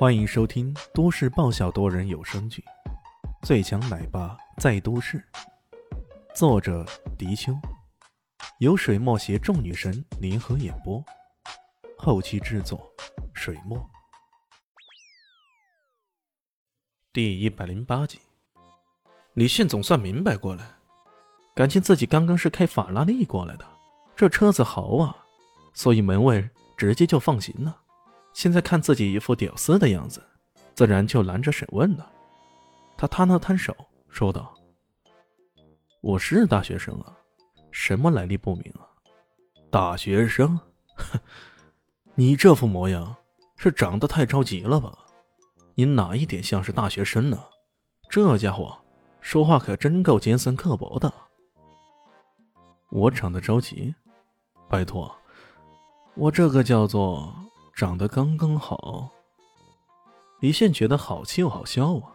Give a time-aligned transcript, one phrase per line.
[0.00, 2.64] 欢迎收听都市爆笑多人有声剧
[3.46, 5.18] 《最强奶爸在都市》，
[6.34, 6.86] 作者：
[7.18, 7.52] 迪秋，
[8.60, 11.04] 由水墨携众女神联合演播，
[11.98, 12.90] 后期制作：
[13.34, 13.78] 水墨。
[17.12, 18.18] 第一百零八集，
[19.34, 20.64] 李迅总算明白过来，
[21.54, 23.66] 感情自己刚刚是开法拉利过来的，
[24.16, 25.14] 这车子豪啊，
[25.74, 27.82] 所以门卫直接就放行了。
[28.32, 30.22] 现在看自己一副屌丝的样子，
[30.74, 32.10] 自然就拦着审问了。
[32.96, 33.74] 他摊了摊手，
[34.08, 34.54] 说道
[36.00, 37.16] ：“我是大学生啊，
[37.70, 38.86] 什么来历不明啊？
[39.70, 40.58] 大学生？
[40.96, 41.18] 哼，
[42.14, 43.16] 你这副模样
[43.56, 44.96] 是长得太着急了吧？
[45.74, 47.42] 你哪一点像是大学生呢？
[48.08, 48.76] 这家伙
[49.20, 51.12] 说话可真够尖酸刻薄的。
[52.90, 53.94] 我长得着急？
[54.68, 55.14] 拜托，
[56.14, 57.34] 我这个叫做……”
[57.74, 59.10] 长得刚刚好，
[60.40, 62.12] 李现觉得好气又好笑啊！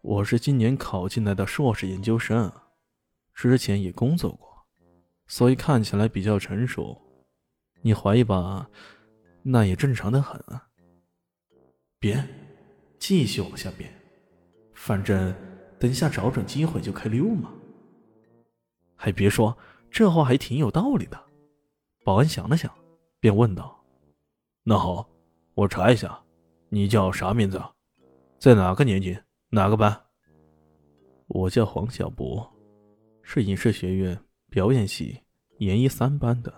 [0.00, 2.50] 我是今年考进来的硕士研究生，
[3.34, 4.48] 之前也工作过，
[5.26, 7.00] 所以看起来比较成熟。
[7.82, 8.68] 你怀疑吧？
[9.42, 10.68] 那也正常的很啊。
[11.98, 12.26] 编，
[12.98, 13.92] 继续往下编，
[14.72, 15.34] 反正
[15.78, 17.50] 等下找准机会就开溜嘛。
[18.96, 19.56] 还别说，
[19.90, 21.22] 这话还挺有道理的。
[22.04, 22.72] 保安想了想，
[23.20, 23.77] 便问道。
[24.70, 25.08] 那好，
[25.54, 26.22] 我查一下，
[26.68, 27.58] 你叫啥名字？
[28.38, 29.18] 在哪个年级？
[29.48, 29.98] 哪个班？
[31.26, 32.46] 我叫黄小博，
[33.22, 35.22] 是影视学院表演系
[35.56, 36.52] 研一三班的。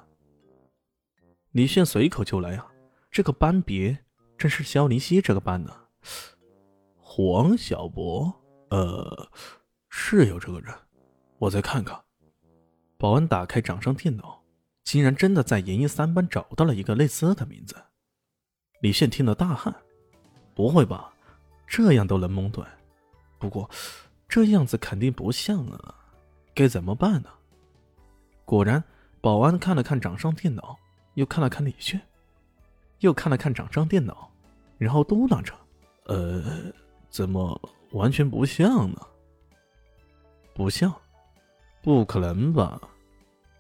[1.53, 2.67] 李炫随口就来啊，
[3.13, 3.97] 这个班别
[4.37, 5.73] 正是肖林熙这个班呢。
[6.97, 8.35] 黄小博，
[8.71, 9.31] 呃，
[9.89, 10.75] 是有这个人，
[11.39, 11.97] 我再看看。
[12.99, 14.43] 保安打开掌上电脑，
[14.83, 17.77] 竟然真的在研一三班找到了一个类似的名字。
[18.81, 19.75] 李炫听了大汗
[20.55, 21.13] ：“不会吧，
[21.67, 22.65] 这样都能蒙对？
[23.39, 23.69] 不过
[24.29, 25.95] 这样子肯定不像啊，
[26.55, 27.29] 该怎么办呢？”
[28.45, 28.83] 果然，
[29.21, 30.77] 保安看了看掌上电脑，
[31.15, 32.01] 又看了看李炫，
[33.01, 34.31] 又看了看掌上电脑，
[34.79, 35.55] 然后嘟囔着
[36.07, 36.73] ：“呃，
[37.11, 37.61] 怎么
[37.93, 39.07] 完全不像呢？
[40.55, 40.93] 不像？
[41.83, 42.81] 不可能吧？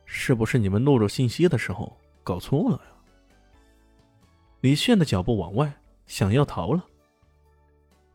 [0.05, 2.93] 是不是你们录入信息的时候搞错了呀？”
[4.60, 5.72] 李炫的脚步往外，
[6.06, 6.84] 想要逃了。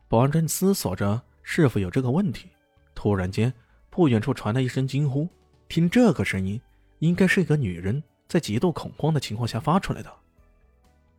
[0.08, 2.50] 保安正思索着是否有这个问题，
[2.94, 3.52] 突然间，
[3.90, 5.28] 不远处传来一声惊呼。
[5.68, 6.62] 听这个声音，
[7.00, 10.14] 应该是一个女人在极度恐慌的情况下发出来的。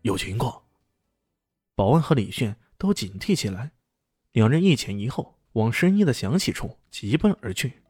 [0.03, 0.63] 有情况！
[1.75, 3.73] 保安和李炫都警惕起来，
[4.31, 7.83] 两人一前一后往声音的响起处疾奔而去。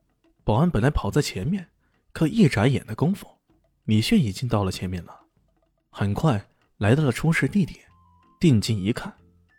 [0.42, 1.68] 保安本来跑在前面，
[2.12, 3.26] 可一眨眼的功夫，
[3.84, 5.20] 李炫已经到了前面了。
[5.90, 6.48] 很快。
[6.78, 7.80] 来到了出事地点，
[8.38, 9.14] 定睛一看，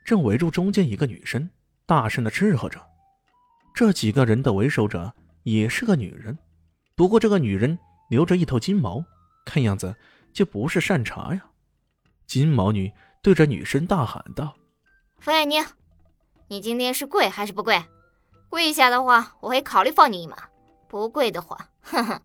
[0.06, 1.50] 正围住中间一个女生，
[1.88, 2.80] 大声的斥喝着。
[3.74, 5.12] 这几个人的为首者
[5.42, 6.38] 也是个女人，
[6.96, 7.78] 不过这个女人
[8.10, 9.04] 留着一头金毛，
[9.46, 9.96] 看样子
[10.32, 11.46] 就不是善茬呀。
[12.28, 12.92] 金毛女
[13.24, 14.56] 对着女生大喊道
[15.20, 15.66] ：“冯艳宁，
[16.50, 17.84] 你今天是跪还是不跪？
[18.50, 20.36] 跪下的话，我会考虑放你一马；
[20.88, 22.22] 不跪的话，哼哼，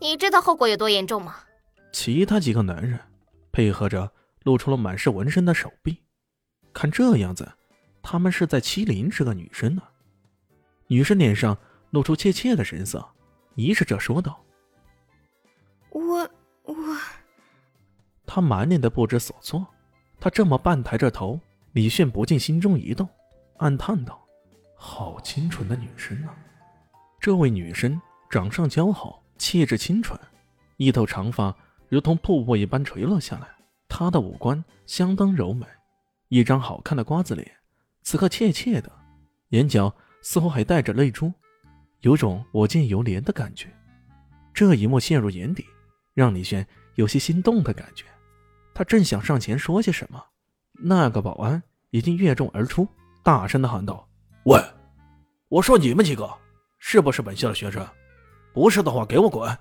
[0.00, 1.40] 你知道后果有多严重吗？”
[1.92, 3.00] 其他几个男人
[3.50, 4.12] 配合着。
[4.48, 6.02] 露出了满是纹身的手臂，
[6.72, 7.46] 看这样子，
[8.00, 9.82] 他们是在欺凌这个女生呢。
[10.86, 11.54] 女生脸上
[11.90, 13.06] 露出怯怯的神色，
[13.56, 14.42] 疑视着说道
[15.92, 16.30] ：“我
[16.62, 16.74] 我……”
[18.24, 19.66] 她满脸的不知所措。
[20.18, 21.38] 她这么半抬着头，
[21.72, 23.06] 李炫不禁心中一动，
[23.58, 24.18] 暗叹道
[24.74, 26.34] ：“好清纯的女生啊！”
[27.20, 28.00] 这位女生
[28.30, 30.18] 长相姣好，气质清纯，
[30.78, 31.54] 一头长发
[31.90, 33.57] 如同瀑布一般垂落下来。
[33.88, 35.66] 他的五官相当柔美，
[36.28, 37.50] 一张好看的瓜子脸，
[38.02, 38.92] 此刻怯怯的，
[39.48, 41.32] 眼角似乎还带着泪珠，
[42.00, 43.68] 有种我见犹怜的感觉。
[44.52, 45.64] 这一幕陷入眼底，
[46.14, 46.64] 让李轩
[46.96, 48.04] 有些心动的感觉。
[48.74, 50.22] 他正想上前说些什么，
[50.72, 52.86] 那个保安已经越众而出，
[53.24, 54.08] 大声的喊道
[54.44, 54.62] ：“喂，
[55.48, 56.30] 我说你们几个
[56.78, 57.84] 是不是本校的学生？
[58.52, 59.58] 不是的话，给我滚！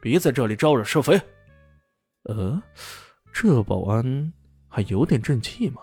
[0.00, 1.20] 别在这里招惹是非。”
[2.24, 2.62] 呃。
[3.32, 4.32] 这保安
[4.68, 5.82] 还有点正气吗？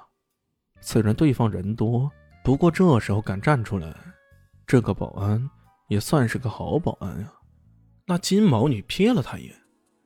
[0.81, 2.09] 虽然对方人多，
[2.43, 3.93] 不过这时候敢站出来，
[4.65, 5.49] 这个保安
[5.89, 7.33] 也算是个好保安呀。
[8.05, 9.55] 那金毛女瞥了他一眼，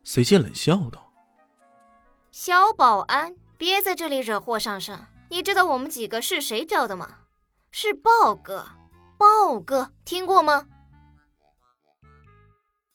[0.03, 1.13] 随即冷笑道
[2.31, 4.99] ：“小保安，别在这里惹祸上身。
[5.29, 7.19] 你知道我们几个是谁找的吗？
[7.71, 8.65] 是豹哥，
[9.17, 10.67] 豹哥听过吗？”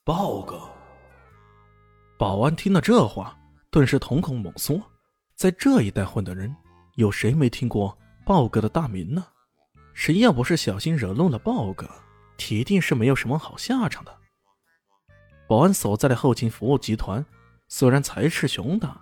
[0.03, 0.69] 豹哥。
[2.17, 3.38] 保安听了这话。
[3.71, 4.81] 顿时瞳孔猛缩，
[5.35, 6.55] 在这一带混的人，
[6.95, 7.95] 有谁没听过
[8.25, 9.23] 豹哥的大名呢。
[9.93, 11.87] 谁要不是小心惹怒了豹哥，
[12.35, 14.15] 铁定是没有什么好下场的。
[15.47, 17.23] 保安所在的后勤服务集团
[17.67, 18.99] 虽然财势雄大，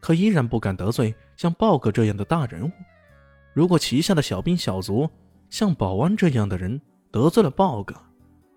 [0.00, 2.70] 可依然不敢得罪像豹哥这样的大人物。
[3.52, 5.10] 如果旗下的小兵小卒
[5.50, 7.94] 像保安这样的人得罪了豹哥，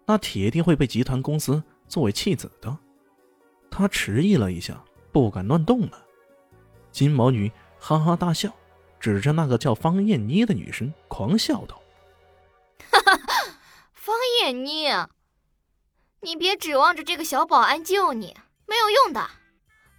[0.06, 2.78] 那铁定会被集团公司作为弃子的。
[3.72, 4.84] 他迟疑了一下，
[5.22, 6.06] 不敢乱动了。
[6.92, 8.54] 金毛女哈哈大笑。
[9.00, 11.80] 指着那个叫方艳妮的女生狂笑道
[12.92, 13.20] ：“哈哈，
[13.94, 14.88] 方艳妮，
[16.22, 18.36] 你别指望着这个小保安救你，
[18.66, 19.30] 没有用的。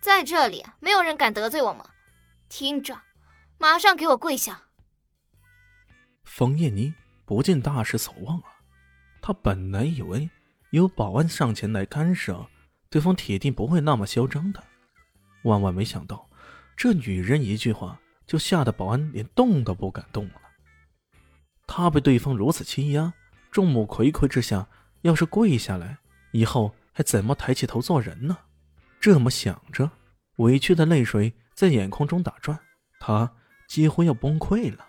[0.00, 1.86] 在这里没有人敢得罪我们。
[2.48, 3.00] 听着，
[3.56, 4.62] 马上给我跪下！”
[6.26, 6.92] 方艳妮
[7.24, 8.50] 不禁大失所望啊，
[9.22, 10.28] 她本来以为
[10.70, 12.44] 有保安上前来干涉，
[12.90, 14.60] 对方铁定不会那么嚣张的，
[15.48, 16.30] 万万没想到，
[16.76, 17.98] 这女人一句话。
[18.28, 20.34] 就吓得保安连动都不敢动了。
[21.66, 23.14] 他被对方如此欺压，
[23.50, 24.68] 众目睽睽之下，
[25.00, 25.96] 要是跪下来，
[26.32, 28.36] 以后还怎么抬起头做人呢？
[29.00, 29.90] 这么想着，
[30.36, 32.60] 委屈的泪水在眼眶中打转，
[33.00, 33.34] 他
[33.66, 34.86] 几乎要崩溃了。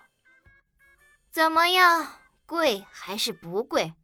[1.30, 2.06] 怎么样，
[2.44, 3.94] 跪还是不跪？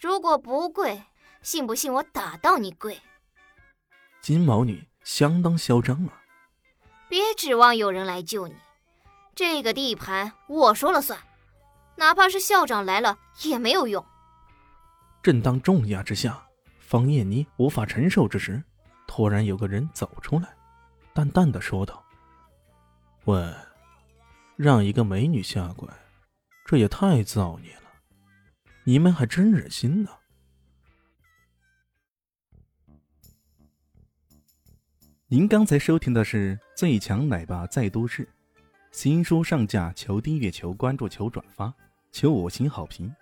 [0.00, 1.02] 如果不跪，
[1.42, 2.98] 信不信我打到你跪？
[4.22, 6.20] 金毛女相当嚣张啊！
[7.08, 8.54] 别指望有人来救你。
[9.34, 11.18] 这个地盘我说了算，
[11.96, 14.04] 哪怕是校长来了也没有用。
[15.22, 16.46] 正当重压之下，
[16.78, 18.62] 方艳妮无法承受之时，
[19.06, 20.54] 突然有个人走出来，
[21.14, 22.04] 淡淡的说道
[23.24, 23.50] ：“喂，
[24.56, 25.88] 让一个美女下跪，
[26.66, 27.90] 这也太造孽了！
[28.84, 30.10] 你们还真忍心呢。”
[35.30, 38.24] 您刚才收听的是《最强奶爸在都市》。
[38.92, 41.70] 新书上架，求订阅，求关注，求转发，
[42.10, 43.14] 求五星好评。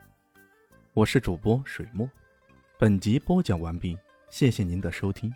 [0.94, 2.08] 我是主播水墨，
[2.78, 3.98] 本集播讲完毕，
[4.30, 5.34] 谢谢您的收听，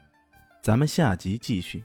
[0.62, 1.82] 咱们下集继续。